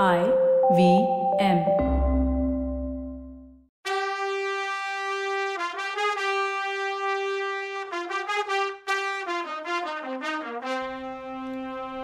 I 0.00 0.20
V 0.76 0.82
M. 1.38 1.58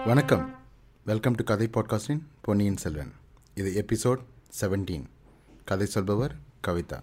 வணக்கம். 0.05 0.55
Welcome 1.05 1.35
to 1.35 1.43
கதை 1.43 1.69
பாட்காஸ்டின் 1.73 2.21
பொன்னியின் 2.41 2.77
செல்வன் 2.77 3.13
இது 3.53 3.85
எபிசோட் 3.85 4.17
17 4.61 5.05
கதை 5.65 5.87
சொல்பவர் 5.87 6.35
கவிதா. 6.67 7.01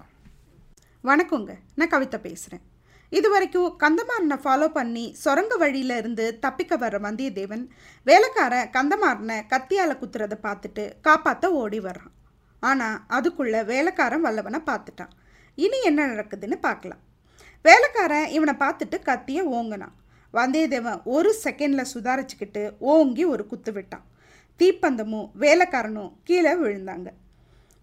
வணக்கங்க. 1.05 1.59
நான் 1.75 1.91
கவிதா 1.91 2.21
பேசுகிறேன் 2.21 2.65
இது 3.13 3.29
வரைக்கும் 3.31 3.77
கந்தமாறனை 3.83 4.37
ஃபாலோ 4.45 4.69
பண்ணி 4.69 5.05
சுரங்க 5.23 5.57
வழியில 5.57 5.97
இருந்து 5.97 6.39
தப்பிக்க 6.39 6.77
வர்ற 6.77 6.99
வந்தியத்தேவன் 7.07 7.65
வேலைக்காரன் 8.07 8.71
கந்தமாறனை 8.77 9.37
கத்தியால் 9.53 10.01
குத்துறதை 10.01 10.39
பார்த்துட்டு 10.47 10.85
காப்பாற்ற 11.01 11.51
ஓடி 11.53 11.81
வர்றான். 11.81 12.15
ஆனால் 12.63 12.99
அதுக்குள்ள 13.09 13.57
வேலைக்காரன் 13.65 14.25
வல்லவனை 14.27 14.61
பார்த்துட்டான். 14.71 15.13
இனி 15.55 15.83
என்ன 15.83 16.07
நடக்குதுன்னு 16.07 16.57
பார்க்கலாம். 16.61 17.03
வேலைக்காரன் 17.65 18.27
இவனை 18.27 18.55
பார்த்துட்டு 18.65 19.03
கத்தியை 19.03 19.45
ஓங்கினான். 19.59 19.95
வந்தியத்தேவன் 20.35 21.01
ஒரு 21.05 21.31
செகண்டில் 21.45 21.91
சுதாரிச்சுக்கிட்டு 21.95 22.63
ஓங்கி 22.79 23.25
ஒரு 23.25 23.47
குத்து 23.47 23.73
விட்டான். 23.73 24.05
தீப்பந்தமும் 24.61 25.31
வேலைக்காரனும் 25.45 26.13
கீழே 26.25 26.53
விழுந்தாங்க. 26.55 27.09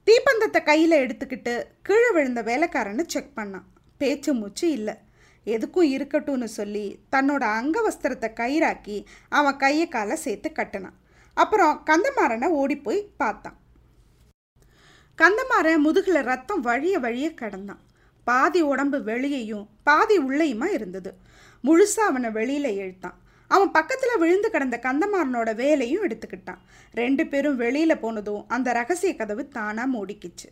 தீப்பந்தத்தை 0.07 0.63
கையில் 0.63 1.01
எடுத்துக்கிட்டு 1.03 1.53
கீழே 1.81 2.11
விழுந்த 2.11 2.41
வேலைக்காரனை 2.41 3.05
செக் 3.05 3.35
பண்ணான். 3.39 3.67
பேச்சு 3.97 4.33
மூச்சு 4.33 4.71
இல்லை. 4.71 4.95
எதுக்கும் 5.45 5.89
இருக்கட்டும்னு 5.95 6.43
சொல்லி 6.43 6.99
தன்னோட 7.11 7.43
அங்கவஸ்திரத்தை 7.59 8.29
கயிறாக்கி 8.39 9.05
அவன் 9.29 9.57
கையை 9.57 9.87
காலை 9.87 10.15
சேர்த்து 10.15 10.51
கட்டினான். 10.51 10.97
அப்புறம் 11.33 11.83
கந்தமாறனை 11.85 12.47
ஓடி 12.47 12.77
போய் 12.77 13.09
பார்த்தான். 13.17 13.57
கந்தமாறன் 15.17 15.77
முதுகில் 15.77 16.21
ரத்தம் 16.21 16.61
வழிய 16.61 16.99
வழிய 16.99 17.33
கடந்தான். 17.33 17.81
பாதி 18.23 18.61
உடம்பு 18.61 18.97
வெளியையும் 18.99 19.67
பாதி 19.83 20.17
உள்ளேயுமா 20.19 20.65
இருந்தது. 20.65 21.13
முழுசாக 21.63 22.09
அவனை 22.09 22.29
வெளியில் 22.29 22.69
இழுத்தான். 22.77 23.17
அவன் 23.47 23.71
பக்கத்தில் 23.71 24.19
விழுந்து 24.19 24.49
கிடந்த 24.49 24.79
கந்தமாறனோட 24.83 25.55
வேலையும் 25.55 26.03
எடுத்துக்கிட்டான். 26.03 26.61
ரெண்டு 26.93 27.27
பேரும் 27.27 27.55
வெளியில் 27.55 27.97
போனதும் 27.97 28.45
அந்த 28.47 28.71
ரகசிய 28.71 29.15
கதவு 29.15 29.47
தானாக 29.47 29.93
மூடிக்கிச்சு. 29.95 30.47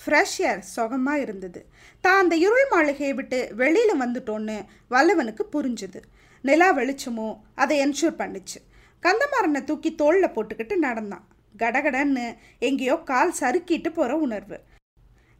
ஃப்ரெஷ் 0.00 0.38
ஏர் 0.48 0.60
சுகமாக 0.74 1.20
இருந்தது. 1.20 1.60
தான் 2.00 2.20
அந்த 2.22 2.34
இருள் 2.36 2.68
மாளிகையை 2.72 3.14
விட்டு 3.14 3.38
வெளியில் 3.60 4.00
வந்துட்டோன்னு 4.02 4.56
வல்லவனுக்கு 4.90 5.44
புரிஞ்சுது. 5.54 6.00
நிலா 6.44 6.70
வெளிச்சமும் 6.70 7.36
அதை 7.54 7.76
என்ஷூர் 7.86 8.20
பண்ணிச்சு. 8.22 8.58
கந்தமாறனை 9.02 9.64
தூக்கி 9.64 9.94
தோளில் 9.94 10.34
போட்டுக்கிட்டு 10.34 10.76
நடந்தான். 10.76 11.24
கடகடன்னு 11.58 12.24
எங்கேயோ 12.58 12.96
கால் 13.10 13.34
சறுக்கிட்டு 13.40 13.90
போகிற 13.92 14.16
உணர்வு. 14.16 14.58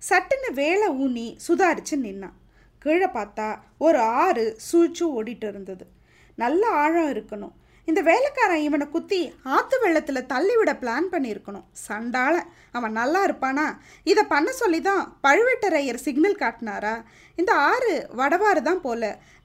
சட்டுன்னு 0.02 0.50
வேலை 0.54 0.88
ஊனி 1.04 1.26
சுதாரிச்சு 1.46 1.96
நின்னான். 2.06 2.36
கீழே 2.78 3.08
பார்த்தா 3.18 3.46
ஒரு 3.78 3.98
ஆறு 3.98 4.44
சூழ்ச்சி 4.68 5.04
ஓடிட்டு 5.16 5.46
இருந்தது. 5.52 5.86
நல்ல 6.42 6.62
ஆழம் 6.82 7.10
இருக்கணும். 7.14 7.54
இந்த 7.90 8.00
வேலைக்காரன் 8.08 8.62
இவனை 8.66 8.86
குத்தி 8.92 9.18
ஆற்று 9.56 9.76
வெள்ளத்தில் 9.82 10.28
தள்ளிவிட 10.30 10.70
பிளான் 10.80 11.06
பண்ணியிருக்கணும். 11.12 11.66
சண்டால 11.86 12.36
அவன் 12.76 12.96
நல்லா 12.98 13.20
இருப்பானா? 13.26 13.66
இதை 14.10 14.22
பண்ண 14.32 14.52
சொல்லி 14.60 14.80
தான் 14.88 15.02
பழுவேட்டரையர் 15.26 16.04
சிக்னல் 16.06 16.40
காட்டினாரா? 16.40 16.94
இந்த 17.40 17.52
ஆறு 17.70 17.92
வடவாறு 18.20 18.62
தான் 18.68 18.82
போல. 18.86 19.02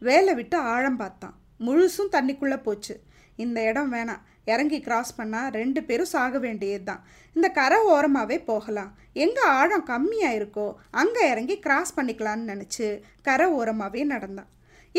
வேலை 0.07 0.33
விட்டு 0.39 0.57
ஆழம் 0.73 0.99
பார்த்தான். 1.01 1.35
முழுசும் 1.65 2.13
தண்ணிக்குள்ளே 2.15 2.57
போச்சு. 2.67 2.95
இந்த 3.43 3.57
இடம் 3.71 3.91
வேணாம். 3.95 4.23
இறங்கி 4.53 4.79
கிராஸ் 4.87 5.11
பண்ணால் 5.19 5.51
ரெண்டு 5.59 5.83
பேரும் 5.89 6.11
சாக 6.13 6.39
வேண்டியது 6.45 6.85
தான் 6.89 7.03
இந்த 7.35 7.47
கரை 7.59 7.79
ஓரமாகவே 7.93 8.37
போகலாம். 8.49 8.91
எங்கே 9.25 9.43
ஆழம் 9.59 9.85
கம்மியாக 9.91 10.37
இருக்கோ 10.39 10.65
அங்கே 11.01 11.21
இறங்கி 11.33 11.57
கிராஸ் 11.65 11.95
பண்ணிக்கலான்னு 11.97 12.51
நினச்சி 12.53 12.87
கரை 13.29 13.47
ஓரமாகவே 13.59 14.03
நடந்தான். 14.13 14.49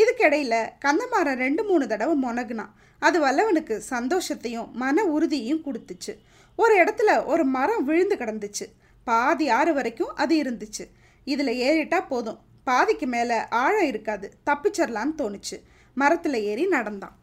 இதுக்கிடையில் 0.01 0.57
கந்தமாரன் 0.85 1.41
ரெண்டு 1.45 1.63
மூணு 1.69 1.85
தடவை 1.91 2.15
முனகுனான். 2.25 2.71
அது 3.03 3.17
வல்லவனுக்கு 3.23 3.75
சந்தோஷத்தையும் 3.89 4.69
மன 4.81 5.03
உறுதியையும் 5.15 5.63
கொடுத்துச்சு. 5.65 6.13
ஒரு 6.55 6.73
இடத்துல 6.83 7.25
ஒரு 7.25 7.43
மரம் 7.55 7.85
விழுந்து 7.85 8.15
கிடந்துச்சு. 8.15 8.65
பாதி 9.09 9.45
ஆறு 9.59 9.71
வரைக்கும் 9.73 10.15
அது 10.15 10.33
இருந்துச்சு. 10.43 10.85
இதில் 11.33 11.59
ஏறிட்டா 11.67 11.99
போதும். 12.07 12.39
பாதிக்கு 12.63 13.07
மேலே 13.07 13.37
ஆழம் 13.63 13.87
இருக்காது. 13.87 14.27
தப்பிச்சிடலான்னு 14.45 15.17
தோணுச்சு. 15.17 15.57
மரத்தில் 15.95 16.37
ஏறி 16.51 16.65
நடந்தான். 16.67 17.15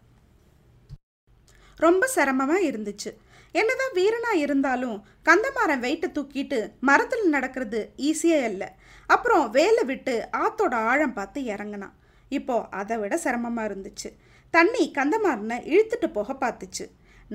ரொம்ப 1.76 2.06
சிரமமாக 2.06 2.60
இருந்துச்சு. 2.70 3.10
என்னதான் 3.52 3.94
வீரனா 3.94 4.32
இருந்தாலும் 4.34 4.96
கந்தமாரன் 5.28 5.84
வெயிட்டை 5.84 6.08
தூக்கிட்டு 6.16 6.58
மரத்தில் 6.80 7.28
நடக்கிறது 7.28 7.80
ஈஸியே 8.08 8.40
இல்லை. 8.50 8.68
அப்புறம் 9.06 9.50
வேலை 9.50 9.84
விட்டு 9.84 10.14
ஆத்தோட 10.36 10.74
ஆழம் 10.92 11.16
பார்த்து 11.18 11.40
இறங்கினான். 11.44 11.96
இப்போ 12.38 12.56
அதை 12.80 12.96
விட 13.02 13.14
சிரமமாக 13.24 13.68
இருந்துச்சு. 13.68 14.08
தண்ணி 14.54 14.82
கந்தமாறனை 14.98 15.56
இழுத்துட்டு 15.72 16.08
போக 16.16 16.32
பார்த்துச்சு. 16.42 16.84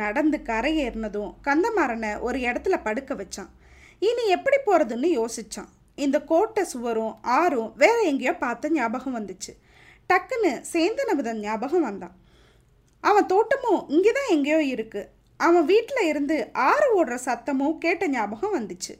நடந்து 0.01 0.37
கரையேறினதும் 0.49 1.31
கந்தமாறனை 1.47 2.11
ஒரு 2.27 2.37
இடத்துல 2.47 2.75
படுக்க 2.87 3.13
வச்சான். 3.21 3.51
இனி 4.07 4.23
எப்படி 4.35 4.57
போகிறதுன்னு 4.67 5.09
யோசிச்சான். 5.19 5.69
இந்த 6.05 6.17
கோட்டை 6.31 6.63
சுவரும் 6.71 7.13
ஆறும் 7.39 7.69
வேற 7.81 7.97
எங்கேயோ 8.11 8.33
பார்த்த 8.45 8.71
ஞாபகம் 8.77 9.17
வந்துச்சு. 9.19 9.51
டக்குன்னு 10.09 10.51
சேந்தனபுதன் 10.71 11.43
ஞாபகம் 11.45 11.85
வந்தான். 11.89 12.15
அவன் 13.03 13.29
தோட்டமும் 13.33 13.81
இங்கே 13.95 14.11
தான் 14.17 14.33
எங்கேயோ 14.35 14.59
இருக்குது 14.73 15.09
அவன் 15.39 15.65
வீட்டில் 15.71 16.09
இருந்து 16.09 16.35
ஆறு 16.69 16.87
ஓடுற 16.97 17.15
சத்தமும் 17.27 17.77
கேட்ட 17.83 18.03
ஞாபகம் 18.15 18.55
வந்துச்சு. 18.57 18.93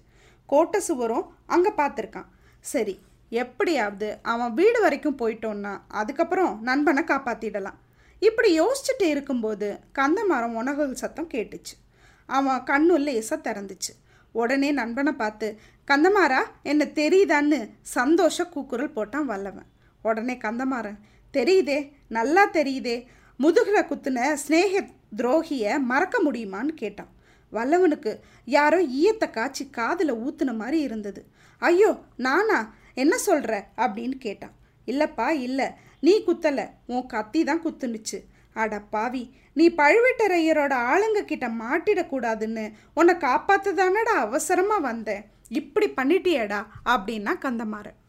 கோட்டை 0.50 0.80
சுவரும் 0.88 1.28
அங்கே 1.56 1.72
பார்த்துருக்கான். 1.82 2.30
சரி 2.66 2.96
எப்படியாவது 3.30 4.18
அவன் 4.22 4.54
வீடு 4.54 4.82
வரைக்கும் 4.82 5.20
போயிட்டோன்னா 5.22 5.82
அதுக்கப்புறம் 5.88 6.62
நண்பனை 6.62 7.04
காப்பாற்றிடலாம் 7.04 7.80
இப்படி 8.20 8.50
யோசிச்சுட்டு 8.62 9.06
இருக்கும்போது 9.14 9.80
கந்த 9.94 10.26
மரம் 10.26 10.56
உணவுகள் 10.56 10.94
சத்தம் 10.94 11.30
கேட்டுச்சு. 11.30 11.74
அவன் 12.26 12.62
கண்ணு 12.62 12.98
லேசாக 12.98 13.52
திறந்துச்சு. 13.52 13.92
உடனே 14.32 14.72
நண்பனை 14.72 15.12
பார்த்து 15.12 15.58
கந்தமாரா 15.88 16.40
என்ன 16.64 16.86
தெரியுதான்னு 16.86 17.70
சந்தோஷ 17.82 18.44
கூக்குரல் 18.44 18.96
போட்டான் 18.96 19.26
வல்லவன். 19.26 19.68
உடனே 20.02 20.36
கந்தமாறன் 20.36 21.00
தெரியுதே 21.34 21.92
நல்லா 22.08 22.48
தெரியுதே 22.48 23.06
முதுகில் 23.38 23.88
குத்துன 23.90 24.36
ஸ்னேக 24.48 24.90
துரோகியை 25.18 25.80
மறக்க 25.80 26.20
முடியுமான்னு 26.24 26.74
கேட்டான். 26.76 27.12
வல்லவனுக்கு 27.54 28.20
யாரோ 28.46 28.84
ஈயத்தை 28.84 29.30
காய்ச்சி 29.30 29.70
காதில் 29.70 30.14
ஊத்துன 30.14 30.56
மாதிரி 30.56 30.80
இருந்தது. 30.80 31.26
ஐயோ 31.58 31.92
நானா? 32.16 32.74
என்ன 32.96 33.18
சொல்கிற 33.18 33.54
அப்படின்னு 33.78 34.18
கேட்டான். 34.18 34.56
இல்லைப்பா 34.88 35.28
இல்லை. 35.48 35.68
நீ 36.00 36.14
குத்தலை. 36.28 36.66
உன் 36.86 37.06
கத்தி 37.06 37.44
தான் 37.44 37.64
குத்துனுச்சு. 37.66 38.20
அட 38.54 38.80
பாவி. 38.80 39.24
நீ 39.54 39.66
பழுவேட்டரையரோட 39.70 40.74
ஆளுங்க 40.92 41.22
கிட்ட 41.26 41.48
மாட்டிடக்கூடாதுன்னு 41.48 42.66
உன்னை 42.94 43.18
காப்பாற்ற 43.18 43.74
தானடா 43.74 44.16
அவசரமாக 44.28 44.86
வந்தேன் 44.90 45.26
இப்படி 45.50 45.88
பண்ணிட்டியடா 45.98 46.60
அப்படின்னா 46.86 47.34
கந்தமாறன். 47.46 48.00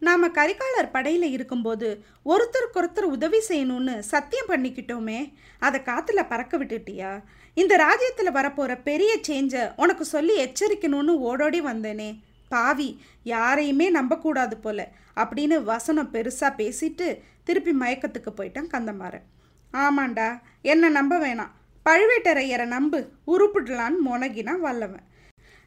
நாம் 0.00 0.34
கரிகாலர் 0.34 0.90
படையில் 0.92 1.28
இருக்கும்போது 1.30 2.04
ஒருத்தருக்கொருத்தர் 2.24 3.08
உதவி 3.16 3.40
செய்யணும்னு 3.48 3.98
சத்தியம் 3.98 4.48
பண்ணிக்கிட்டோமே. 4.48 5.32
அதை 5.58 5.80
காற்றுல 5.80 6.22
பறக்க 6.28 6.58
விட்டுட்டியா? 6.58 7.12
இந்த 7.54 7.76
ராஜ்யத்தில் 7.76 8.36
வரப்போகிற 8.38 8.74
பெரிய 8.84 9.12
சேஞ்சை 9.28 9.72
உனக்கு 9.76 10.04
சொல்லி 10.04 10.34
எச்சரிக்கணும்னு 10.44 11.14
ஓடோடி 11.28 11.60
வந்தேனே. 11.60 12.10
பாவி 12.48 12.88
யாரையுமே 13.32 13.86
நம்பக்கூடாது 13.90 14.56
போல 14.56 14.88
அப்படின்னு 15.20 15.56
வசனம் 15.72 16.12
பெருசாக 16.12 16.58
பேசிட்டு 16.60 17.06
திருப்பி 17.44 17.72
மயக்கத்துக்கு 17.82 18.30
போயிட்டான் 18.36 18.72
கந்தமாறன். 18.74 19.26
ஆமாண்டா 19.74 20.28
என்ன 20.72 20.88
நம்ப 20.98 21.14
வேணாம். 21.18 21.52
பழுவேட்டரையரை 21.86 22.66
நம்பு 22.76 22.98
உருப்பிடலான்னு 23.32 24.00
முனகினான் 24.06 24.64
வல்லவன். 24.66 25.04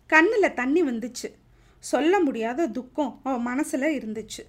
கண்ணில் 0.10 0.58
தண்ணி 0.60 0.82
வந்துச்சு. 0.84 1.30
சொல்ல 1.84 2.14
முடியாத 2.20 2.68
துக்கம் 2.68 3.14
அவன் 3.24 3.48
மனசில் 3.50 3.88
இருந்துச்சு. 4.00 4.44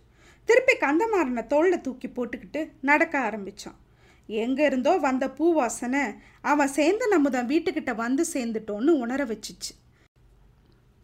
திருப்பி 0.49 0.75
கந்தமாறனை 0.77 1.43
தோளில் 1.47 1.85
தூக்கி 1.87 2.09
போட்டுக்கிட்டு 2.09 2.61
நடக்க 2.81 3.15
ஆரம்பித்தான் 3.19 3.79
எங்கே 4.29 4.65
இருந்தோ 4.67 4.93
வந்த 5.07 5.25
பூவாசனை 5.39 6.03
அவன் 6.51 6.75
சேர்ந்த 6.77 7.05
நமுதன் 7.15 7.49
வீட்டுக்கிட்ட 7.53 7.93
வந்து 7.95 8.25
சேர்ந்துட்டோன்னு 8.33 8.93
உணர 9.05 9.25
வச்சுச்சு. 9.25 9.73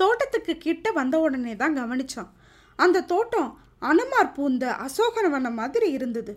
தோட்டத்துக்கு 0.01 0.55
கிட்ட 0.59 0.91
வந்த 0.91 1.21
உடனே 1.21 1.57
தான் 1.57 1.77
கவனித்தான் 1.79 2.31
அந்த 2.79 3.03
தோட்டம் 3.03 3.51
அனுமார் 3.91 4.35
பூந்த 4.37 4.65
அசோகனவன 4.85 5.53
மாதிரி 5.53 5.91
இருந்தது. 5.91 6.33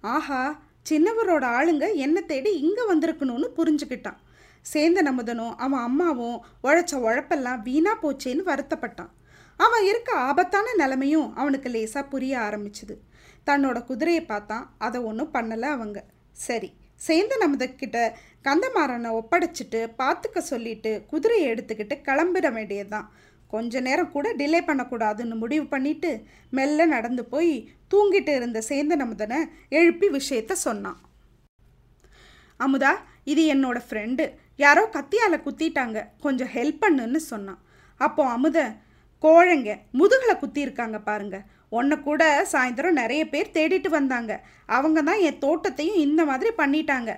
ஆஹா 0.00 0.42
சின்னவரோட 0.90 1.44
ஆளுங்க 1.58 1.86
என்ன 2.04 2.20
தேடி 2.20 2.52
இங்கே 2.66 2.84
வந்திருக்கணும்னு 2.90 3.48
புரிஞ்சுக்கிட்டான். 3.58 4.18
சேந்தன் 4.72 5.10
அமுதனும் 5.10 5.54
அவன் 5.64 5.84
அம்மாவும் 5.88 6.38
உழைச்ச 6.62 6.92
உழப்பெல்லாம் 7.06 7.62
வீணா 7.62 7.92
போச்சேன்னு 8.02 8.42
வருத்தப்பட்டான். 8.50 9.12
அவன் 9.56 9.84
இருக்க 9.84 10.10
ஆபத்தான 10.28 10.74
நிலைமையும் 10.82 11.28
அவனுக்கு 11.34 11.68
லேசாக 11.68 12.04
புரிய 12.12 12.34
ஆரம்பிச்சுது. 12.38 12.96
தன்னோட 13.46 13.78
குதிரையை 13.84 14.24
பார்த்தான். 14.24 14.64
அதை 14.78 15.00
ஒன்றும் 15.10 15.34
பண்ணலை 15.34 15.68
அவங்க. 15.76 15.98
சரி 16.46 16.70
சேந்தன் 17.06 17.44
அமுதக்கிட்ட 17.46 17.98
கந்தமாறனை 18.46 19.10
ஒப்படைச்சிட்டு 19.18 19.80
பார்த்துக்க 20.00 20.38
சொல்லிட்டு 20.52 20.92
குதிரையை 21.10 21.46
எடுத்துக்கிட்டு 21.52 21.96
கிளம்பிட 22.08 22.46
வேண்டியதுதான். 22.52 23.08
கொஞ்ச 23.52 23.80
நேரம் 23.86 24.12
கூட 24.12 24.26
டிலே 24.40 24.60
பண்ணக்கூடாதுன்னு 24.68 25.36
முடிவு 25.42 25.64
பண்ணிட்டு 25.72 26.10
மெல்ல 26.58 26.84
நடந்து 26.92 27.22
போய் 27.32 27.50
தூங்கிட்டு 27.92 28.34
இருந்த 28.38 28.58
சேந்தன் 28.68 29.04
அமுதனை 29.06 29.38
எழுப்பி 29.78 30.08
விஷயத்த 30.18 30.52
சொன்னான். 30.66 31.00
அமுதா 32.60 32.92
இது 33.32 33.42
என்னோட 33.54 33.78
ஃப்ரெண்டு 33.88 34.24
யாரோ 34.64 34.82
கத்தியால் 34.96 35.44
குத்திட்டாங்க. 35.46 35.98
கொஞ்சம் 36.20 36.52
ஹெல்ப் 36.54 36.82
பண்ணுன்னு 36.84 37.20
சொன்னான். 37.32 37.60
அப்போ 38.00 38.22
அமுத 38.36 38.58
கோழைங்க 39.22 39.72
முதுகில் 39.98 40.40
குத்தியிருக்காங்க 40.42 40.98
பாருங்கள் 41.08 41.44
உன்னை 41.78 41.96
கூட 42.06 42.22
சாயந்தரம் 42.52 43.00
நிறைய 43.00 43.22
பேர் 43.32 43.54
தேடிட்டு 43.56 43.88
வந்தாங்க. 43.98 44.32
அவங்க 44.76 45.02
தான் 45.08 45.24
என் 45.28 45.42
தோட்டத்தையும் 45.44 46.02
இந்த 46.06 46.22
மாதிரி 46.30 46.50
பண்ணிட்டாங்க. 46.62 47.10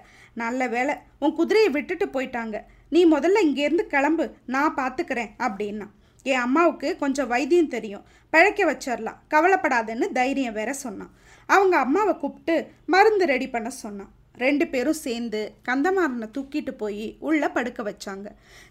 நல்ல 0.42 0.68
வேலை 0.74 0.94
உன் 1.18 1.36
குதிரையை 1.40 1.70
விட்டுட்டு 1.76 2.06
போயிட்டாங்க. 2.06 2.56
நீ 2.88 3.00
முதல்ல 3.06 3.38
இங்கேருந்து 3.48 3.84
கிளம்பு 3.94 4.24
நான் 4.54 4.76
பார்த்துக்கிறேன் 4.76 5.32
அப்படின்னா. 5.46 5.86
என் 6.22 6.44
அம்மாவுக்கு 6.46 6.88
கொஞ்சம் 7.02 7.30
வைத்தியம் 7.32 7.72
தெரியும். 7.76 8.04
பழைக்க 8.34 8.60
வச்சிடலாம் 8.70 9.18
கவலைப்படாதுன்னு 9.34 10.06
தைரியம் 10.18 10.58
வேற 10.58 10.72
சொன்னான். 10.84 11.12
அவங்க 11.48 11.74
அம்மாவை 11.78 12.14
கூப்பிட்டு 12.16 12.56
மருந்து 12.86 13.26
ரெடி 13.32 13.48
பண்ண 13.54 13.70
சொன்னான். 13.84 14.12
ரெண்டு 14.44 14.64
பேரும் 14.68 15.02
சேர்ந்து 15.06 15.40
கந்தமாறனை 15.68 16.28
தூக்கிட்டு 16.36 16.72
போய் 16.82 17.04
உள்ள 17.28 17.42
படுக்க 17.56 17.80
வச்சாங்க. 17.82 18.28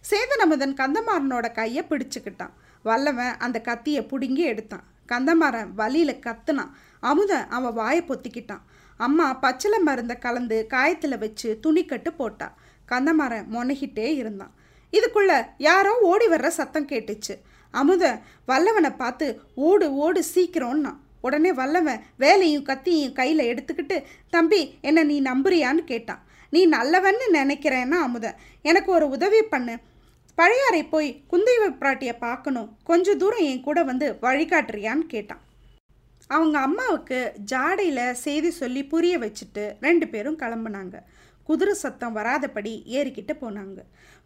சேதனமுதன் 0.09 0.73
கந்தமாறனோட 0.81 1.47
கையை 1.59 1.83
பிடிச்சுக்கிட்டான். 1.89 2.55
வல்லவன் 2.85 3.37
அந்த 3.45 3.57
கத்தியை 3.69 4.01
பிடுங்கி 4.03 4.43
எடுத்தான். 4.53 4.87
கந்தமாறன் 5.11 5.71
வலியில் 5.75 6.21
கத்துனான். 6.25 6.73
அமுத 6.99 7.33
அவன் 7.47 7.73
வாயை 7.73 8.01
பொத்திக்கிட்டான். 8.01 8.63
அம்மா 8.97 9.39
பச்சளை 9.41 9.79
மருந்தை 9.81 10.17
கலந்து 10.17 10.65
காயத்தில் 10.69 11.17
வச்சு 11.17 11.59
துணிக்கட்டு 11.63 12.09
போட்டா. 12.17 12.47
கந்தமாறன் 12.91 13.49
முனகிட்டே 13.51 14.07
இருந்தான். 14.15 14.53
இதுக்குள்ள 14.91 15.45
யாரோ 15.57 15.93
ஓடி 15.99 16.25
வர்ற 16.25 16.47
சத்தம் 16.47 16.87
கேட்டுச்சு. 16.87 17.35
அமுத 17.71 18.19
வல்லவனை 18.47 18.91
பார்த்து 18.97 19.27
ஓடு 19.55 19.93
ஓடு 19.93 20.23
சீக்கிரம்னா. 20.35 20.91
உடனே 21.21 21.53
வல்லவன் 21.53 22.03
வேலையும் 22.17 22.65
கத்தியும் 22.65 23.13
கையில் 23.13 23.47
எடுத்துக்கிட்டு 23.51 24.03
தம்பி 24.29 24.77
என்ன 24.81 25.03
நீ 25.03 25.21
நம்புறியான்னு 25.21 25.83
கேட்டான். 25.91 26.21
நீ 26.49 26.61
நல்லவன்னு 26.69 27.27
நினைக்கிறேன்னா 27.33 27.97
அமுத 28.07 28.35
எனக்கு 28.61 28.91
ஒரு 28.91 29.05
உதவி 29.09 29.41
பண்ணு. 29.41 29.75
பழையாறை 30.37 30.83
போய் 30.93 31.09
குந்தைவ 31.31 31.63
பிராட்டியை 31.81 32.13
பார்க்கணும். 32.25 32.69
கொஞ்ச 32.89 33.15
தூரம் 33.21 33.47
என் 33.49 33.65
கூட 33.67 33.79
வந்து 33.89 34.07
வழிகாட்டுறியான்னு 34.21 35.05
கேட்டான். 35.13 35.41
அவங்க 36.29 36.57
அம்மாவுக்கு 36.67 37.19
ஜாடையில் 37.51 38.05
செய்தி 38.25 38.49
சொல்லி 38.61 38.81
புரிய 38.93 39.15
வச்சுட்டு 39.23 39.63
ரெண்டு 39.85 40.05
பேரும் 40.13 40.39
கிளம்புனாங்க. 40.43 40.95
குதிரை 41.49 41.73
சத்தம் 41.83 42.15
வராதபடி 42.17 42.73
ஏறிக்கிட்டு 42.97 43.33
போனாங்க. 43.43 43.79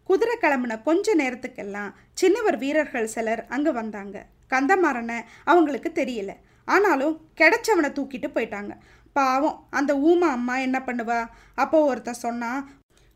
குதிரை 0.08 0.34
கிளம்புன 0.42 0.74
கொஞ்ச 0.88 1.14
நேரத்துக்கெல்லாம் 1.22 1.90
சின்னவர் 2.20 2.58
வீரர்கள் 2.64 3.12
சிலர் 3.14 3.42
அங்கே 3.54 3.72
வந்தாங்க. 3.80 4.18
கந்தமாறனை 4.52 5.18
அவங்களுக்கு 5.50 5.90
தெரியல. 6.00 6.32
ஆனாலும் 6.74 7.14
கிடைச்சவனை 7.40 7.90
தூக்கிட்டு 7.96 8.28
போயிட்டாங்க. 8.36 8.72
பாவம் 9.12 9.58
அந்த 9.78 9.92
ஊமா 10.08 10.28
அம்மா 10.36 10.54
என்ன 10.66 10.78
பண்ணுவா? 10.86 11.20
அப்போ 11.62 11.78
ஒருத்தன் 11.90 12.22
சொன்னா 12.26 12.50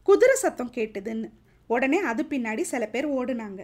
குதிரை 0.09 0.37
சத்தம் 0.45 0.75
கேட்டுதுன்னு. 0.77 1.29
உடனே 1.73 1.99
அது 2.11 2.23
பின்னாடி 2.31 2.63
சில 2.73 2.87
பேர் 2.87 3.09
ஓடுனாங்க. 3.09 3.63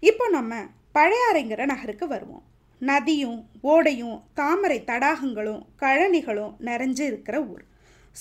இப்போ 0.00 0.26
நம்ம 0.28 0.62
பழையாறைங்கிற 0.94 1.64
நகருக்கு 1.64 2.06
வருவோம். 2.08 2.44
நதியும் 2.80 3.40
ஓடையும் 3.62 4.18
தாமரை 4.34 4.78
தடாகங்களும் 4.86 5.62
கழனிகளும் 5.82 6.54
நிறைஞ்சு 6.64 7.00
இருக்கிற 7.00 7.36
ஊர். 7.52 7.64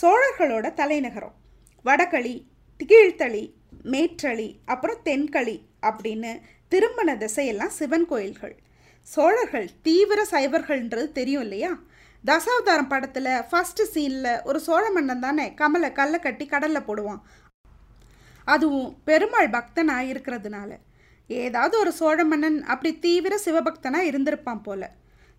சோழர்களோட 0.01 0.73
தலைநகரம். 0.73 1.35
வடகளி 1.83 2.35
கீழ்த்தளி 2.83 3.43
மேற்றளி 3.83 4.47
அப்புறம் 4.65 5.01
தென்களி 5.05 5.57
அப்படின்னு 5.81 6.31
திரும்பின 6.71 7.15
திசையெல்லாம் 7.23 7.75
சிவன் 7.79 8.05
கோயில்கள். 8.05 8.55
சோழர்கள் 9.01 9.69
தீவிர 9.81 10.25
சைவர்கள்ன்றது 10.31 11.11
தெரியும் 11.11 11.41
இல்லையா? 11.41 11.73
தசாவதாரம் 12.25 12.89
படத்தில் 12.89 13.29
ஃபஸ்ட்டு 13.49 13.83
சீனில் 13.93 14.43
ஒரு 14.43 14.59
சோழ 14.59 14.83
மன்னன் 14.91 15.23
தானே 15.25 15.45
கமலை 15.61 15.91
கல்லை 15.91 16.19
கட்டி 16.19 16.45
கடலில் 16.45 16.87
போடுவான். 16.87 17.21
அதுவும் 18.53 18.89
பெருமாள் 19.07 19.53
பக்தனாக 19.57 20.09
இருக்கிறதுனால. 20.11 20.71
ஏதாவது 21.29 21.75
ஒரு 21.83 21.91
சோழ 21.99 22.17
மன்னன் 22.31 22.59
அப்படி 22.73 22.91
தீவிர 23.05 23.33
சிவபக்தனாக 23.45 24.09
இருந்திருப்பான் 24.09 24.65
போல. 24.67 24.81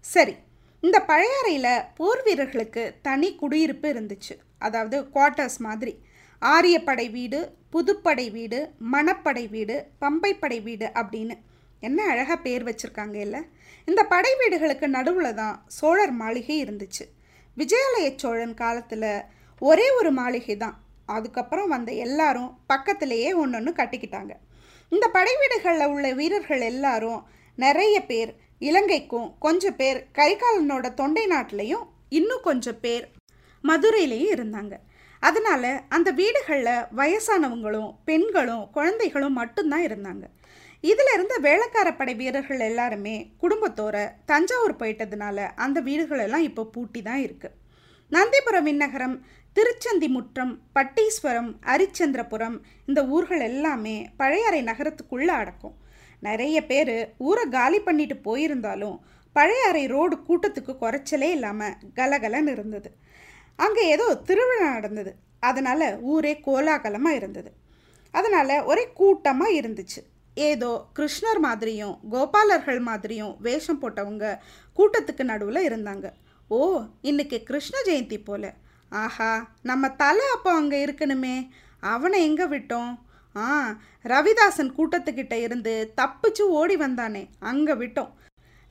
சரி 0.04 0.34
இந்த 0.82 0.98
பழையாறையில் 1.10 1.86
போர் 1.98 2.22
வீரர்களுக்கு 2.26 2.82
தனி 3.06 3.28
குடியிருப்பு 3.40 3.86
இருந்துச்சு. 3.94 4.34
அதாவது 4.66 4.96
குவார்ட்டர்ஸ் 5.14 5.58
மாதிரி. 5.66 5.94
ஆரியப்படை 6.42 7.06
வீடு 7.16 7.40
புதுப்படை 7.74 8.26
வீடு 8.36 8.58
மணப்படை 8.92 9.44
வீடு 9.54 9.76
பம்பைப்படை 10.02 10.58
வீடு 10.68 10.86
அப்படின்னு 11.00 11.34
என்ன 11.88 11.98
அழகாக 12.12 12.38
பேர் 12.46 12.64
வச்சுருக்காங்க 12.68 13.16
இல்லை 13.26 13.40
இந்த 13.88 14.00
படை 14.12 14.32
வீடுகளுக்கு 14.40 14.86
நடுவில் 14.96 15.38
தான் 15.40 15.56
சோழர் 15.78 16.14
மாளிகை 16.22 16.56
இருந்துச்சு. 16.64 17.04
விஜயாலய 17.56 18.08
சோழன் 18.22 18.56
காலத்தில் 18.62 19.08
ஒரே 19.62 19.86
ஒரு 19.98 20.10
மாளிகை 20.18 20.56
தான். 20.64 20.76
அதுக்கப்புறம் 21.16 21.72
வந்த 21.74 21.90
எல்லாரும் 22.06 22.50
பக்கத்திலேயே 22.72 23.30
ஒன்று 23.42 23.58
ஒன்று 23.58 23.72
கட்டிக்கிட்டாங்க. 23.80 24.32
இந்த 24.92 25.06
படை 25.16 25.34
வீடுகளில் 25.40 25.90
உள்ள 25.94 26.06
வீரர்கள் 26.20 26.62
எல்லாரும் 26.72 27.20
நிறைய 27.58 27.96
பேர் 28.10 28.30
இலங்கைக்கும் 28.68 29.28
கொஞ்சம் 29.44 29.78
பேர் 29.80 29.98
கரிகாலனோட 30.18 30.86
தொண்டை 31.00 31.24
நாட்டிலையும் 31.34 31.84
இன்னும் 32.18 32.46
கொஞ்சம் 32.48 32.80
பேர் 32.84 33.04
மதுரையிலையும் 33.64 34.34
இருந்தாங்க. 34.36 34.74
அதனால் 35.22 35.70
அந்த 35.96 36.08
வீடுகளில் 36.20 36.86
வயசானவங்களும் 37.00 37.90
பெண்களும் 38.08 38.64
குழந்தைகளும் 38.76 39.38
மட்டும்தான் 39.40 39.86
இருந்தாங்க. 39.88 40.24
இதில் 40.84 41.12
இருந்த 41.14 41.34
வேலைக்கார 41.46 41.88
படை 41.94 42.12
வீரர்கள் 42.20 42.62
எல்லாருமே 42.68 43.16
குடும்பத்தோர 43.42 43.96
தஞ்சாவூர் 44.30 44.80
போயிட்டதுனால 44.82 45.48
அந்த 45.64 45.78
வீடுகளெல்லாம் 45.88 46.46
இப்போ 46.50 46.62
பூட்டி 46.74 47.00
தான் 47.08 47.22
இருக்குது 47.26 47.56
நந்திபுர 48.14 48.56
விண்ணகரம் 48.66 49.14
திருச்சந்தி 49.56 50.08
முற்றம் 50.14 50.52
பட்டீஸ்வரம் 50.76 51.50
அரிச்சந்திரபுரம் 51.72 52.56
இந்த 52.86 53.00
ஊர்கள் 53.14 53.42
எல்லாமே 53.48 53.94
பழையாறை 54.20 54.60
நகரத்துக்குள்ளே 54.62 55.34
அடக்கும். 55.42 55.76
நிறைய 56.26 56.56
பேர் 56.70 56.92
ஊரை 57.26 57.44
காலி 57.48 57.78
பண்ணிட்டு 57.80 58.16
போயிருந்தாலும் 58.26 58.96
பழையாறை 59.36 59.82
ரோடு 59.92 60.16
கூட்டத்துக்கு 60.28 60.72
குறைச்சலே 60.80 61.28
இல்லாமல் 61.36 61.76
கலகலன்னு 61.98 62.54
இருந்தது. 62.56 62.90
அங்கே 63.64 63.84
ஏதோ 63.94 64.06
திருவிழா 64.30 64.68
நடந்தது. 64.76 65.12
அதனால் 65.50 65.86
ஊரே 66.12 66.32
கோலாகலமாக 66.46 67.18
இருந்தது. 67.20 67.52
அதனால் 68.14 68.54
ஒரே 68.70 68.84
கூட்டமாக 69.00 69.58
இருந்துச்சு. 69.60 70.00
ஏதோ 70.48 70.72
கிருஷ்ணர் 70.98 71.40
மாதிரியும் 71.46 71.94
கோபாலர்கள் 72.10 72.80
மாதிரியும் 72.88 73.32
வேஷம் 73.46 73.80
போட்டவங்க 73.82 74.26
கூட்டத்துக்கு 74.78 75.24
நடுவில் 75.32 75.68
இருந்தாங்க. 75.70 76.06
ஓ 76.58 76.60
இன்னைக்கு 77.08 77.38
கிருஷ்ண 77.48 77.76
ஜெயந்தி 77.88 78.16
போல. 78.28 78.44
ஆஹா 79.02 79.28
நம்ம 79.68 79.90
தலை 80.00 80.24
அப்போ 80.36 80.50
அங்கே 80.60 80.78
இருக்கணுமே. 80.86 81.34
அவனை 81.92 82.18
எங்கே 82.28 82.46
விட்டோம்? 82.54 82.90
ஆ 83.34 83.50
ரவிதாசன் 84.12 84.72
கூட்டத்துக்கிட்ட 84.78 85.34
இருந்து 85.44 85.74
தப்பிச்சு 86.00 86.44
ஓடி 86.60 86.76
வந்தானே 86.82 87.22
அங்கே 87.50 87.76
விட்டோம். 87.82 88.10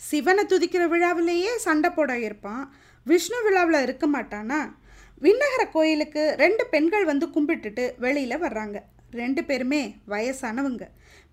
சிவனை 0.01 0.45
துதிக்கிற 0.51 0.83
விழாவிலேயே 0.93 1.53
சண்டை 1.67 1.91
போட 1.99 2.11
இருப்பான் 2.25 2.63
விஷ்ணு 3.05 3.39
விழாவில் 3.47 3.83
இருக்க 3.85 4.05
மாட்டானா? 4.15 4.59
விண்ணகர 5.25 5.63
கோயிலுக்கு 5.77 6.23
ரெண்டு 6.43 6.65
பெண்கள் 6.75 7.09
வந்து 7.11 7.25
கும்பிட்டுட்டு 7.37 7.87
வெளியில் 8.05 8.43
வர்றாங்க. 8.45 8.77
ரெண்டு 9.21 9.41
பேருமே 9.49 9.83
வயசானவங்க. 10.13 10.85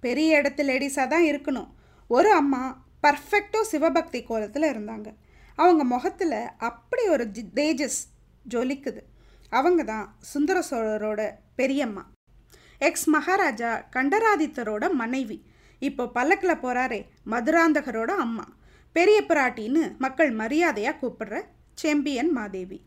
பெரிய 0.04 0.40
இடத்து 0.40 0.62
லேடிஸாக 0.70 1.12
தான் 1.16 1.28
இருக்கணும். 1.32 1.70
ஒரு 2.16 2.32
அம்மா 2.40 2.64
பர்ஃபெக்டோ 3.04 3.60
சிவபக்தி 3.74 4.20
கோலத்தில் 4.32 4.72
இருந்தாங்க. 4.74 5.08
அவங்க 5.56 5.84
முகத்தில் 5.84 6.38
அப்படி 6.58 7.04
ஒரு 7.14 7.24
ஜி 7.26 7.44
தேஜஸ் 7.54 8.00
ஜொலிக்குது. 8.50 9.02
அவங்க 9.50 9.82
தான் 9.84 10.16
சுந்தர 10.20 10.62
சோழரோட 10.70 11.30
பெரியம்மா. 11.56 12.04
எக்ஸ் 12.78 13.08
மகாராஜா 13.08 13.70
கண்டராதித்தரோட 13.92 14.92
மனைவி. 14.92 15.38
இப்போ 15.78 16.08
பல்லக்கில் 16.08 16.62
போகிறாரே 16.62 17.00
மதுராந்தகரோட 17.30 18.12
அம்மா. 18.24 18.46
பெரிய 18.92 19.24
பிராட்டின்னு 19.28 19.96
மக்கள் 19.98 20.30
மரியாதையாக 20.30 20.98
கூப்பிடுற 21.00 21.42
செம்பியன் 21.74 22.32
மாதேவி. 22.32 22.78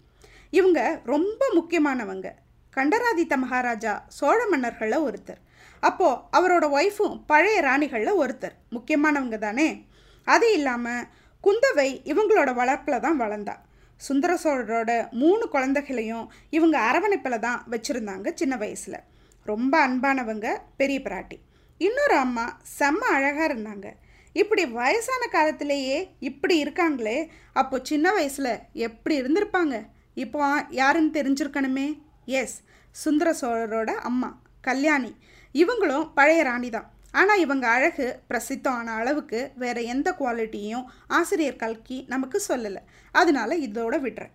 இவங்க 0.50 1.02
ரொம்ப 1.06 1.46
முக்கியமானவங்க. 1.56 2.28
கண்டராதித்த 2.70 3.38
மகாராஜா 3.38 4.06
சோழ 4.08 4.46
மன்னர்களில் 4.46 5.06
ஒருத்தர். 5.08 5.42
அப்போது 5.80 6.22
அவரோட 6.38 6.66
ஒய்ஃபும் 6.80 7.22
பழைய 7.26 7.62
ராணிகளில் 7.62 8.20
ஒருத்தர். 8.20 8.56
முக்கியமானவங்க 8.72 9.38
தானே? 9.38 9.86
அது 10.24 10.54
இல்லாமல் 10.54 11.06
குந்தவை 11.44 11.90
இவங்களோட 12.12 12.50
வளர்ப்பில் 12.62 13.04
தான் 13.06 13.20
வளர்ந்தா. 13.22 13.56
சுந்தர 14.08 14.32
சோழரோட 14.44 14.92
மூணு 15.22 15.44
குழந்தைகளையும் 15.54 16.26
இவங்க 16.58 16.76
அரவணைப்பில் 16.90 17.44
தான் 17.46 17.60
வச்சுருந்தாங்க 17.74 18.28
சின்ன 18.42 18.54
வயசில். 18.64 19.00
ரொம்ப 19.52 19.74
அன்பானவங்க 19.88 20.48
பெரிய 20.80 21.00
பிராட்டி. 21.06 21.38
இன்னொரு 21.88 22.16
அம்மா 22.26 22.46
செம்ம 22.78 23.02
அழகாக 23.18 23.48
இருந்தாங்க. 23.50 23.88
இப்படி 24.42 24.64
வயசான 24.80 25.24
காலத்திலேயே 25.36 25.98
இப்படி 26.30 26.56
இருக்காங்களே 26.64 27.18
அப்போ 27.62 27.76
சின்ன 27.90 28.12
வயசில் 28.18 28.52
எப்படி 28.88 29.16
இருந்திருப்பாங்க? 29.22 29.76
இப்போ 30.24 30.42
யாருன்னு 30.82 31.16
தெரிஞ்சிருக்கணுமே? 31.18 31.88
எஸ் 32.42 32.58
சுந்தர 33.04 33.30
சோழரோட 33.42 33.92
அம்மா 34.10 34.30
கல்யாணி. 34.68 35.12
இவங்களும் 35.62 36.10
பழைய 36.18 36.42
ராணி 36.50 36.70
தான். 36.70 36.88
ஆனால் 37.14 37.40
இவங்க 37.40 37.66
அழகு 37.68 38.08
பிரசித்தமான 38.28 38.92
அளவுக்கு 38.92 39.40
வேறு 39.56 39.82
எந்த 39.86 40.10
குவாலிட்டியும் 40.20 40.86
ஆசிரியர் 41.08 41.62
கல்கி 41.64 41.98
நமக்கு 42.08 42.42
சொல்லலை. 42.48 42.82
அதனால 43.12 43.58
இதோட 43.68 43.96
விடுறேன் 44.06 44.34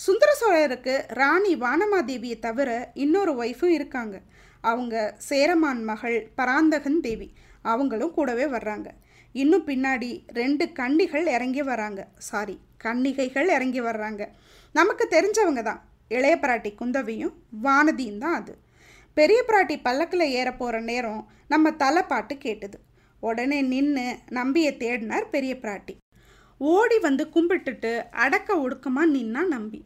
சுந்தர 0.00 0.30
சோழருக்கு 0.40 0.94
ராணி 1.20 1.52
வானமாதேவியை 1.56 2.38
தவிர 2.38 2.92
இன்னொரு 2.94 3.32
ஒய்ஃபும் 3.42 3.74
இருக்காங்க. 3.78 4.16
அவங்க 4.64 4.94
சேரமான் 5.28 5.82
மகள் 5.84 6.18
பராந்தகன் 6.34 7.00
தேவி. 7.00 7.28
அவங்களும் 7.62 8.14
கூடவே 8.18 8.46
வர்றாங்க. 8.56 8.88
இன்னும் 9.32 9.66
பின்னாடி 9.66 10.10
ரெண்டு 10.40 10.64
கன்னிகள் 10.78 11.26
இறங்கி 11.36 11.62
வராங்க 11.62 12.00
சாரி 12.28 12.56
கன்னிகைகள் 12.76 13.48
இறங்கி 13.56 13.80
வர்றாங்க. 13.80 14.22
நமக்கு 14.74 15.04
தெரிஞ்சவங்க 15.10 15.62
தான். 15.62 15.80
இளைய 16.08 16.36
பிராட்டி 16.44 16.70
குந்தவியும் 16.80 17.34
வானதியும் 17.64 18.18
தான் 18.18 18.36
அது. 18.40 18.54
பெரிய 19.16 19.38
பிராட்டி 19.48 19.76
பல்லக்கில் 19.82 20.32
ஏற 20.40 20.48
போகிற 20.54 20.76
நேரம் 20.80 21.22
நம்ம 21.48 21.72
தலை 21.82 22.02
பாட்டு 22.02 22.34
கேட்டுது. 22.34 22.78
உடனே 23.22 23.58
நின்று 23.62 24.04
நம்பியை 24.30 24.72
தேடினார் 24.82 25.26
பெரிய 25.30 25.54
பிராட்டி 25.62 25.94
ஓடி 26.60 26.96
வந்து 26.98 27.24
கும்பிட்டுட்டு 27.34 27.92
அடக்க 28.24 28.56
ஒடுக்கமாக 28.64 29.12
நின்னா 29.14 29.42
நம்பி. 29.54 29.80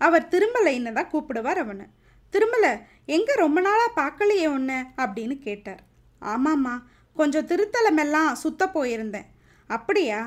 அவர் 0.00 0.28
திருமலைன்னு 0.32 0.92
தான் 0.92 1.10
கூப்பிடுவார் 1.12 1.60
அவனை. 1.64 1.86
திரும்பலை 2.34 2.72
எங்கே 3.16 3.34
ரொம்ப 3.34 3.58
நாளாக 3.60 3.96
பார்க்கலையே 4.00 4.46
ஒன்று 4.56 4.78
அப்படின்னு 5.02 5.36
கேட்டார். 5.38 5.82
ஆமாம்மா 6.22 6.74
கொஞ்சம் 7.16 7.48
திருத்தலமெல்லாம் 7.50 8.32
சுத்த 8.32 8.66
போயிருந்தேன். 8.66 9.28
அப்படியா? 9.70 10.20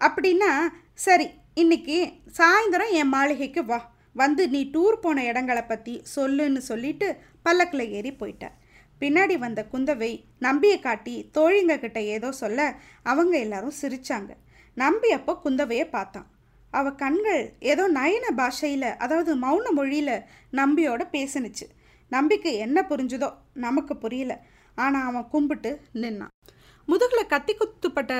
அப்படின்னா 0.00 0.50
சரி 1.06 1.26
இன்னைக்கு 1.54 1.96
சாயந்தரம் 2.38 2.92
என் 3.00 3.12
மாளிகைக்கு 3.14 3.62
வா. 3.64 3.80
வந்து 4.16 4.42
நீ 4.48 4.60
டூர் 4.74 4.96
போன 5.02 5.24
இடங்களை 5.24 5.62
பற்றி 5.62 5.92
சொல்லுன்னு 6.16 6.60
சொல்லிட்டு 6.70 7.08
பல்லக்கில் 7.42 7.92
ஏறி 7.98 8.12
போயிட்டார். 8.12 8.56
பின்னாடி 9.00 9.38
வந்த 9.38 9.60
குந்தவை 9.72 10.10
நம்பியை 10.38 10.78
காட்டி 10.78 11.14
தோழிங்க 11.36 11.74
கிட்ட 11.78 11.98
ஏதோ 12.16 12.28
சொல்ல 12.32 12.60
அவங்க 13.02 13.34
எல்லாரும் 13.38 13.78
சிரிச்சாங்க. 13.80 14.30
நம்பி 14.76 15.08
அப்போ 15.12 15.32
குந்தவையை 15.44 15.86
பார்த்தான். 15.90 16.28
அவ 16.70 16.90
கண்கள் 17.02 17.42
ஏதோ 17.58 17.84
நயன 17.90 18.26
பாஷையில் 18.30 18.90
அதாவது 19.04 19.32
மௌன 19.36 19.70
மொழியில் 19.78 20.16
நம்பியோட 20.52 21.02
பேசுனுச்சு. 21.12 21.66
நம்பிக்கை 22.12 22.52
என்ன 22.56 22.78
புரிஞ்சுதோ 22.82 23.30
நமக்கு 23.66 23.96
புரியல. 23.96 24.32
ஆனால் 24.74 25.06
அவன் 25.08 25.28
கும்பிட்டு 25.28 25.70
நின்னான். 25.94 26.34
முதுகில் 26.88 27.30
கத்தி 27.32 27.52
குத்துப்பட்ட 27.54 28.12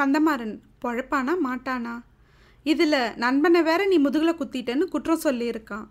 கந்தமாறன் 0.00 0.56
பொழப்பானா 0.84 1.34
மாட்டானா? 1.46 1.94
இதில் 2.66 3.00
நண்பனை 3.16 3.60
வேற 3.62 3.80
நீ 3.86 3.98
முதுகில் 3.98 4.38
குத்திட்டேன்னு 4.40 4.86
குற்றம் 4.94 5.24
சொல்லியிருக்கான். 5.24 5.86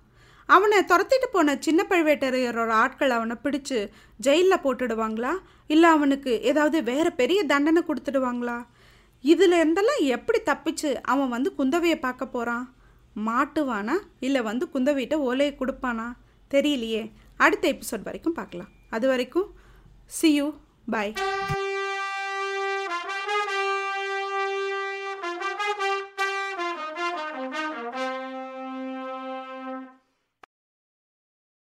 அவனை 0.54 0.78
துரத்திட்டு 0.80 1.28
போன 1.32 1.56
சின்ன 1.66 1.86
பழுவேட்டரையரோட 1.90 2.72
ஆட்கள் 2.84 3.10
அவனை 3.10 3.36
பிடிச்சு 3.44 3.80
ஜெயிலில் 4.18 4.64
போட்டுடுவாங்களா? 4.64 5.34
இல்லை 5.74 5.90
அவனுக்கு 5.90 6.42
ஏதாவது 6.42 6.84
வேற 6.84 7.08
பெரிய 7.22 7.44
தண்டனை 7.44 7.84
கொடுத்துடுவாங்களா? 7.88 8.58
இதில் 9.22 9.58
இருந்தெல்லாம் 9.62 10.02
எப்படி 10.16 10.40
தப்பிச்சு 10.46 10.90
அவன் 11.14 11.34
வந்து 11.36 11.52
குந்தவையை 11.58 12.00
பார்க்க 12.00 12.26
போகிறான் 12.26 12.66
மாட்டுவானா? 13.28 13.98
இல்லை 14.20 14.42
வந்து 14.42 14.68
குந்தவையிட்ட 14.74 15.14
ஓலையை 15.30 15.56
கொடுப்பானா? 15.60 16.08
தெரியலையே. 16.52 17.04
அடுத்த 17.46 17.76
எபிசோட் 17.76 18.08
வரைக்கும் 18.10 18.38
பார்க்கலாம். 18.42 18.74
அது 18.90 19.08
வரைக்கும் 19.08 19.50
சி 20.06 20.32
யூ 20.34 20.48
பாய் 20.90 21.14